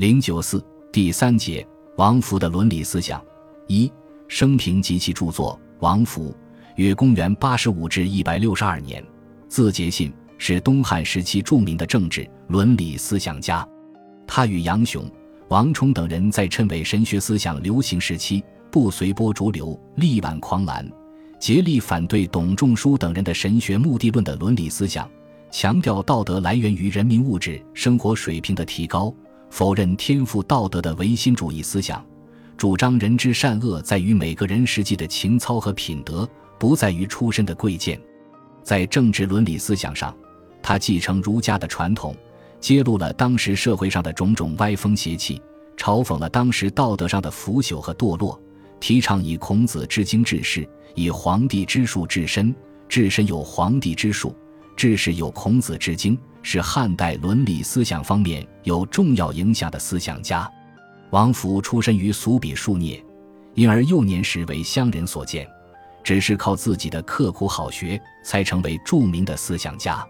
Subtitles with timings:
[0.00, 1.66] 零九四第三节，
[1.98, 3.22] 王弗的伦理思想
[3.66, 3.92] 一
[4.28, 5.60] 生平及其著作。
[5.80, 6.34] 王弗，
[6.76, 9.04] 约公元八十五至一百六十二年，
[9.46, 13.68] 字节信，是东汉时期著名的政治伦理思想家。
[14.26, 15.04] 他与杨雄、
[15.48, 20.90] 王充等人在称为神学思想流行时期，不随波逐流，力挽狂澜，
[21.38, 25.06] 竭力反对董仲舒等人的神学目的论的伦理思想，
[25.50, 29.14] 强调道德来源于人民物质生活水平的提高，
[29.50, 32.04] 否认天赋道德的唯心主义思想。
[32.56, 36.28] 主张人之善恶在于每个人实际的情操和品德，
[36.58, 38.00] 不在于出身的贵贱。
[38.62, 40.14] 在政治伦理思想上，
[40.62, 42.14] 他继承儒家的传统，
[42.60, 45.40] 揭露了当时社会上的种种歪风邪气，
[45.76, 48.38] 嘲讽了当时道德上的腐朽和堕落，
[48.78, 52.54] 提倡以孔子之经治世，以皇帝之术治身，
[52.86, 54.36] 治身有皇帝之术，
[54.80, 60.50] 志士有孔子之经，是汉代伦理思想方面有重要影响的思想家。
[61.10, 63.04] 王甫出身于俗鄙数孽，
[63.52, 65.46] 因而幼年时为乡人所见，
[66.02, 70.02] 只是靠自己的刻苦好学才成为著名的思想家。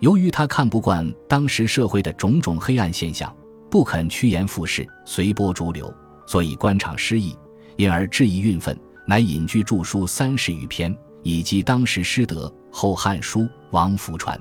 [0.00, 3.34] 由于他看不惯当时社会的种种黑暗现象，
[3.70, 5.90] 不肯趋炎附势、随波逐流，
[6.26, 7.34] 所以官场失意，
[7.78, 14.36] 因而志意郁愤，乃隐居著书三十余篇，以及当时师德《后汉书》《王弗传》。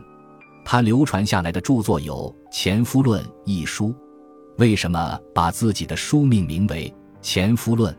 [0.63, 3.93] 他流传下来的著作有《前夫论》一书。
[4.57, 6.87] 为什么把自己的书命名为
[7.21, 7.93] 《前夫论》？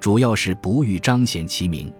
[0.00, 1.92] 主要是不欲彰显其名。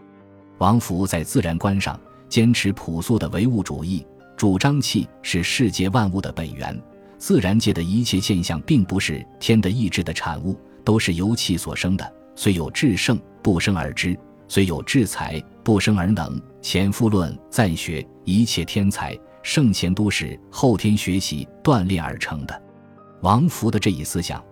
[0.58, 4.04] 王弗在自然观上坚持朴素的唯物主义，
[4.36, 6.76] 主张气是世界万物的本源，
[7.16, 12.12] 自然界的一切现象并不是天的意志的产物，都是由气所生的。
[12.34, 14.16] 虽有至圣，不生而知；
[14.48, 16.36] 虽有至才，不生而能。
[16.60, 22.62] 《前夫论》赞学一切天才圣贤都是后天学习锻炼而成的。
[23.22, 24.42] 王弗的这一思想，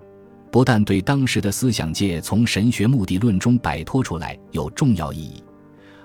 [0.50, 5.42] 不但对当时的思想界从神学目的论中摆脱出来有重要意义，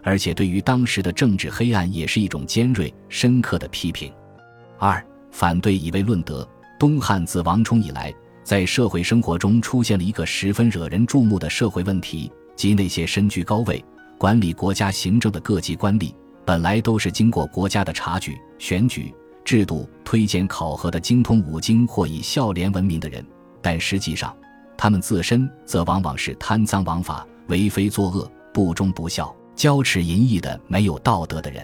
[0.04, 4.12] 而且对于当时的政治黑暗也是一种尖锐深刻的批评。
[4.78, 6.48] 二、反对以位论德。
[6.78, 8.14] 东汉自王充以来，
[8.44, 13.84] 在社会生活中出现了一个十分惹人注目的社会问题，即那些身居高位、
[14.18, 16.14] 管理国家行政的各级官吏，
[16.46, 19.14] 本来都是经过国家的察举、选举。
[19.44, 23.24] 制度推荐考核的精通五经或以孝廉闻名的人，
[23.62, 24.36] 但实际上，
[24.76, 31.64] 他们自身则往往是贪赃枉法、为非作恶、不忠不孝、骄持淫逸的没有道德的人。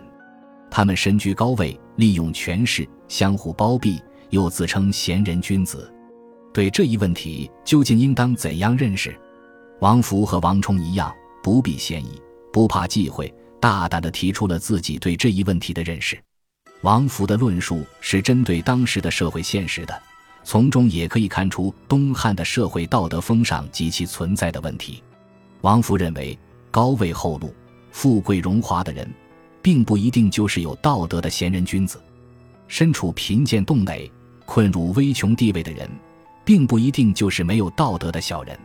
[0.69, 5.91] 他们身居高位，利用权势，相互包庇，又自称贤人君子。
[6.53, 9.19] 对这一问题，究竟应当怎样认识？
[9.79, 11.11] 王弗和王充一样，
[11.41, 16.21] 不避嫌疑，不怕忌讳，大胆地提出了自己对这一问题的认识。
[16.81, 20.01] 王弗的论述是针对当时的社会现实的，
[20.43, 25.03] 从中也可以看出东汉的社会道德风尚及其存在的问题。
[25.61, 26.37] 王弗认为，
[26.71, 27.53] 高位厚禄、
[27.91, 29.07] 富贵荣华的人，
[29.61, 31.99] 并不一定就是有道德的贤人君子；
[32.67, 34.11] 身处贫贱洞内、
[34.45, 35.87] 困入危穷地位的人，
[36.43, 38.57] 并不一定就是没有道德的小人。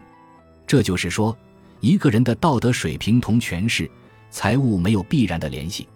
[0.66, 1.36] 这就是说，
[1.80, 3.90] 一个人的道德水平同权势、
[4.30, 5.88] 财物没有必然的联系。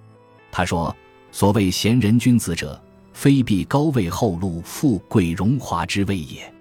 [0.50, 0.94] 他说。
[1.32, 2.82] 所谓贤人君子者，
[3.12, 6.52] 非必高位厚禄、富贵荣华之谓也。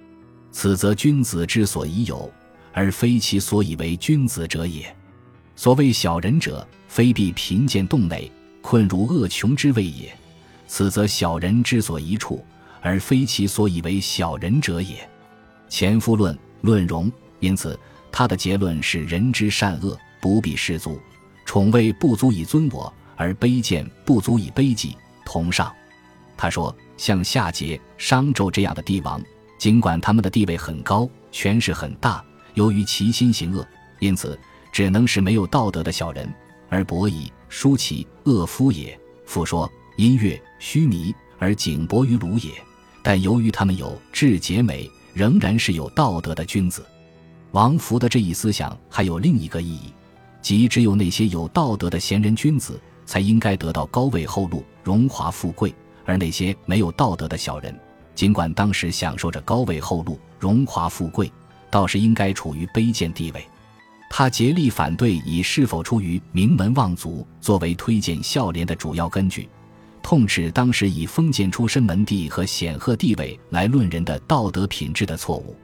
[0.52, 2.32] 此则君子之所以有，
[2.72, 4.96] 而非其所以为君子者也。
[5.56, 8.32] 所谓小人者，非必贫贱洞内、
[8.62, 10.16] 困入恶穷之谓也。
[10.68, 12.46] 此则小人之所一处，
[12.80, 14.98] 而非其所以为小人者也。
[15.68, 17.76] 前夫论论容，因此
[18.12, 21.00] 他的结论是：人之善恶，不必士足，
[21.46, 22.92] 宠位不足以尊我。
[23.16, 25.70] 而卑贱不足以卑己同上，
[26.38, 29.22] 他说：像夏桀、商纣这样的帝王，
[29.58, 33.68] 尽管他们的地位很高，权势很大，由于其心行恶，
[34.00, 34.40] 因此
[34.72, 36.34] 只能是没有道德的小人。
[36.70, 38.98] 而伯夷、叔齐恶夫也。
[39.26, 42.52] 复说音乐虚弥而景薄于鲁也。
[43.04, 46.86] 但由于他们有智节美，仍然是有道德的君子。
[47.52, 49.94] 王弗的这一思想还有另一个意义，
[50.42, 52.80] 即只有那些有道德的贤人君子。
[53.10, 55.74] 才应该得到高位厚禄、荣华富贵，
[56.06, 57.76] 而那些没有道德的小人，
[58.14, 61.34] 尽管当时享受着高位厚禄、荣华富贵，
[61.72, 63.44] 倒是应该处于卑贱地位。
[64.12, 69.50] 他竭力反对以是否出于名门望族作为推荐孝廉的主要根据，
[70.04, 75.56] 痛斥当时以封建出身门第和显赫地位来论人的道德品质的错误。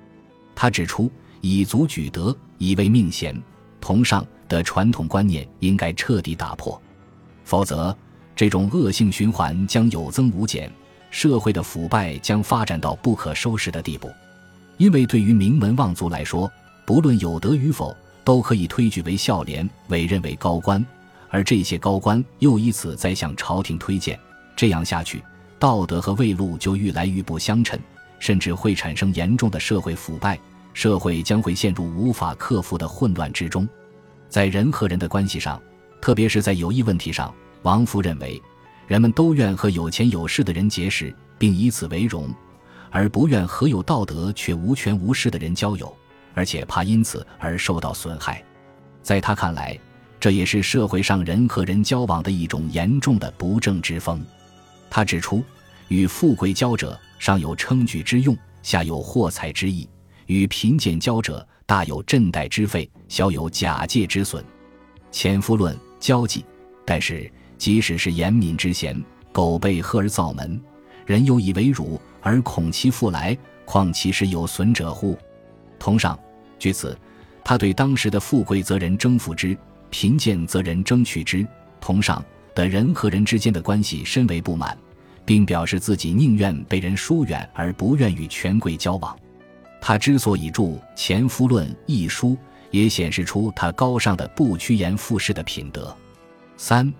[0.56, 1.12] 他指出，
[1.47, 3.39] 以族举德、以位命贤、
[3.80, 6.81] 同上的传统观念应该彻底打破。
[7.44, 7.95] 否则，
[8.36, 10.71] 这种恶性循环将有增无减，
[11.12, 14.09] 社会的腐败将发展到不可收拾的地步。
[14.77, 16.51] 因为对于名门望族来说，
[16.83, 20.83] 不论有德与否，都可以推举为孝廉，委任为高官，
[21.30, 24.19] 而这些高官又以此再向朝廷推荐。
[24.56, 25.24] 这样下去，
[25.59, 27.80] 道德和位禄就愈来愈不相称，
[28.18, 30.39] 甚至会产生严重的社会腐败，
[30.75, 33.68] 社会将会陷入无法克服的混乱之中。
[34.27, 35.60] 在人和人的关系上，
[36.01, 37.33] 特别是在友谊问题上，
[37.63, 38.39] 王福认为，
[38.86, 42.30] 人们都愿和有钱有势的人结识，并以此为荣，
[42.92, 45.95] 而不愿和有道德却无权无势的人交友，
[46.33, 48.44] 而且怕因此而受到损害。
[49.01, 49.80] 在他看来，
[50.19, 54.22] 这也是社会上人和人交往的一种严重的不正之风。
[54.89, 55.42] 他指出，
[55.88, 59.88] 与富贵交者，上有称举之用，下有获财之意；
[60.27, 64.44] 与贫贱交者，大有镇代之费，小有假借之损。
[65.12, 66.45] 前夫论交际，
[66.86, 69.01] 但是即使是严敏之贤，
[69.31, 70.60] 苟被贺而造门，
[71.06, 75.18] 人又以为辱，而恐其复来，况其实有损者乎？
[75.80, 76.18] 同上。
[76.60, 76.98] 据此，
[77.44, 79.57] 他对当时的富贵则人征服之，
[79.89, 81.45] 贫贱则人争取之。
[81.80, 82.24] 同上。
[82.56, 84.77] 的人和人之间的关系深为不满，
[85.25, 89.13] 并表示自己宁愿被人疏远而不愿与权贵交往。
[89.88, 90.64] 他之所以著
[90.96, 92.36] 《前夫论》一书，
[92.72, 95.96] 也显示出他高尚的不趋炎附势的品德。
[96.58, 96.92] 三，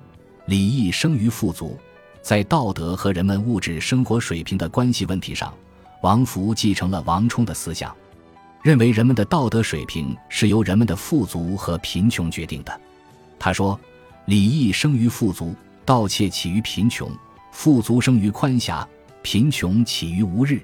[0.46, 1.80] 礼义生于富足，
[2.22, 5.52] 在道德和人们物质生活水平的关系问题上，
[6.04, 7.92] 王福继承了王充的思想，
[8.62, 12.82] 认为人们的道德水平是由人们的富足和贫穷决定的。
[13.40, 13.80] 他说。
[14.26, 15.56] 礼义生于富足，
[15.86, 17.10] 盗窃起于贫穷，
[17.52, 18.88] 富足生于宽狭，
[19.24, 20.60] 贫穷起于无日。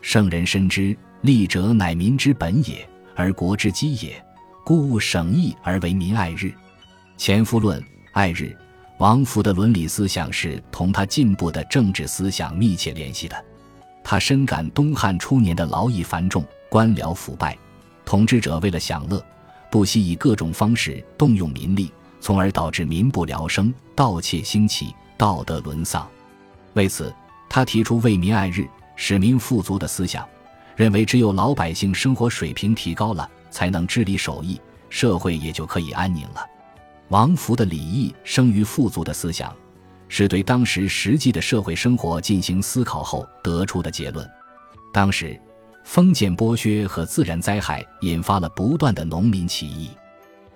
[0.00, 4.22] 圣人深知，利者乃民之本也，而国之基也。
[4.64, 6.52] 故务省义而为民爱日。
[7.16, 7.82] 前夫论
[8.12, 8.56] 爱日，
[8.98, 13.44] 王弗的伦理思想是同他进步的政治思想密切联系的。
[14.02, 17.56] 他深感东汉初年的劳役繁重，官僚腐败，
[18.04, 19.24] 统治者为了享乐，
[19.70, 21.92] 不惜以各种方式动用民力。
[22.20, 26.08] 从而导致民不聊生、盗窃兴起、道德沦丧。
[26.74, 27.12] 为此，
[27.48, 28.64] 他提出为民爱日、
[28.94, 30.24] 使民富足的思想，
[30.76, 36.46] 认为只有老百姓生活水平提高了，才能治理手艺，社会也就可以安宁了。
[37.08, 39.54] 王福的礼义生于富足的思想，
[40.08, 44.28] 是对当时实际的社会生活进行思考后得出的结论。
[44.92, 45.38] 当时，
[45.84, 49.90] 封建剥削和自然灾害引发了不断的农民起义。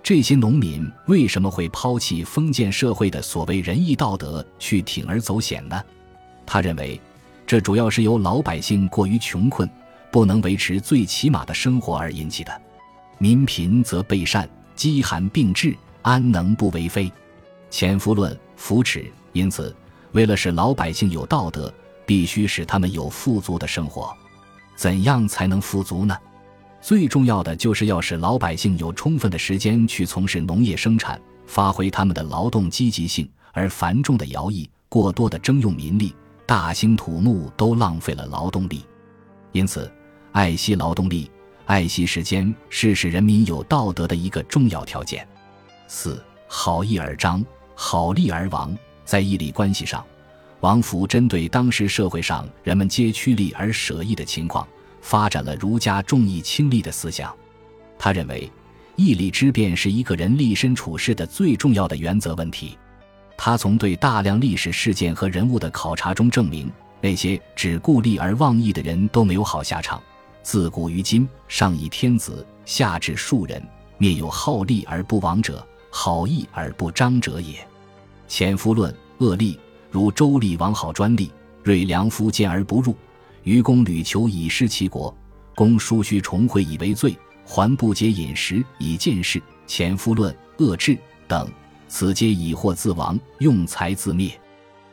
[0.01, 5.83] 这些农民为什么会抛弃封建社会的所谓仁义道德，去铤而走险呢？
[6.45, 6.99] 他认为，
[7.45, 9.69] 这主要是由老百姓过于穷困，
[10.11, 12.61] 不能维持最起码的生活而引起的。
[13.17, 17.11] 民贫则备善，饥寒并至，安能不为非？
[17.69, 19.75] 潜伏论扶持，因此，
[20.11, 21.73] 为了使老百姓有道德，
[22.05, 24.15] 必须使他们有富足的生活。
[24.75, 26.15] 怎样才能富足呢？
[26.79, 36.15] 最重要的就是要使老百姓有充分的时间去从事农业生产，发挥他们的劳动积极性，而繁重的徭役、过多的征用民力、
[36.45, 38.85] 大兴土木都浪费了劳动力。
[39.51, 39.91] 因此，
[40.37, 41.31] 爱惜劳动力、
[41.65, 45.27] 爱惜时间是使人民有道德的一个重要条件。
[45.87, 47.43] 四好义而彰，
[47.73, 48.77] 好利而亡。
[49.03, 50.05] 在义利关系上，
[50.59, 54.67] 王福针对当时社会上人们皆趋利而舍义的情况。
[55.01, 57.35] 发展了儒家重义轻利的思想，
[57.97, 58.47] 他认为
[58.95, 62.77] 义利之辩是一个人立身处世的最重要的原则问题。
[63.35, 69.99] 他从对大量历史事件和人物的考察中证明，那些只顾利而忘义的人都没有好下场。
[70.47, 73.61] 自古于今，上以天子，下至庶人，
[73.97, 77.55] 灭有好利而不亡者，好义而不彰者也。
[78.29, 79.59] 前夫论恶利，
[79.91, 81.29] 如周厉王好专利，
[81.63, 82.95] 锐良夫见而不入。
[83.43, 85.13] 愚公屡求以失其国，
[85.53, 87.13] 公叔须重会以为罪，
[87.45, 91.45] 还不节饮食以见事，前夫论恶治等，
[91.89, 94.31] 此皆以祸自亡，用财自灭。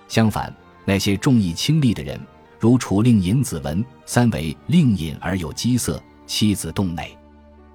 [0.09, 0.53] 相反，
[0.85, 2.21] 那些重义轻利的人，
[2.65, 7.15] 如楚令尹子文，三为令尹而有饥色，妻子动内；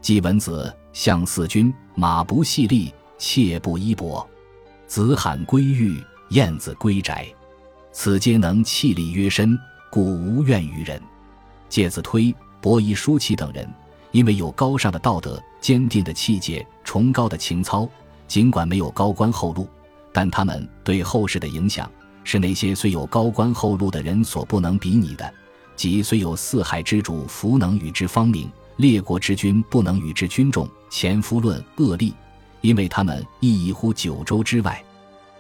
[0.01, 4.25] 季文子相四君，马不系笠，妾不衣帛，
[4.87, 7.27] 子罕归玉，燕子归宅，
[7.91, 9.55] 此皆能气力约身。
[9.91, 10.99] 故无怨于人。
[11.69, 13.71] 介子推、伯夷、叔齐等人，
[14.09, 17.87] 因为有高尚的道德、坚定的气节、崇高的情操，
[18.27, 19.67] 尽管没有高官厚禄，
[20.11, 21.87] 但他们对后世的影响，
[22.31, 25.33] 是那些虽有高官厚禄的人所不能比拟的。
[25.75, 30.69] 即虽有四海之主，弗能与之方明；列国之君，不能与之君重。
[30.91, 32.13] 前夫论恶利，
[32.61, 34.79] 因为他们意义乎九州之外，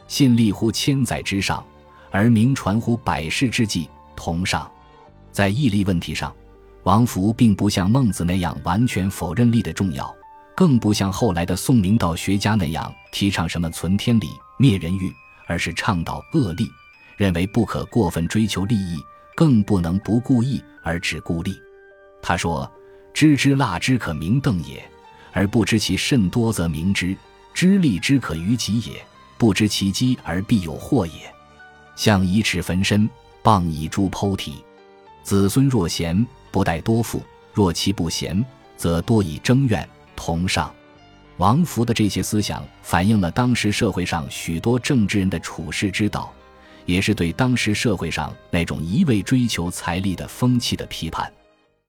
[0.07, 1.63] 信立乎千载之上，
[2.09, 3.87] 而名传乎百世之际。
[4.15, 4.67] 同上，
[5.31, 6.35] 在义利问题上，
[6.85, 10.11] 王弗并不像孟子那样完全否认力的重要，
[10.55, 14.27] 更不像后来的宋明道学家那样提倡什么存天理、
[14.57, 15.13] 灭人欲，
[15.45, 16.67] 而是倡导恶利，
[17.19, 18.97] 认为不可过分追求利益，
[19.35, 21.61] 更不能不顾义而只顾利。
[22.21, 22.71] 他说
[23.13, 24.81] ：“知之辣之可明邓也，
[25.33, 27.13] 而不知其甚多则明之；
[27.53, 29.05] 知利之可于己也，
[29.37, 31.13] 不知其机而必有祸也。
[31.97, 33.09] 象以尺焚身，
[33.43, 34.63] 谤以诛剖体。
[35.21, 37.21] 子孙若贤。”不待多富，
[37.53, 38.43] 若其不贤，
[38.75, 40.73] 则多以争怨同上。
[41.37, 46.33] 王弗的这些思想反映了当时社会上许多政治人的处世之道，
[46.89, 51.31] 也是对当时社会上那种一味追求财力的风气的批判。